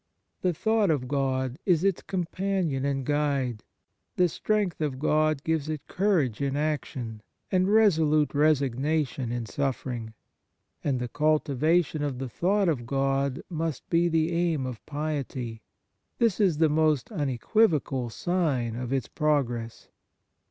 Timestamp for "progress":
19.07-19.89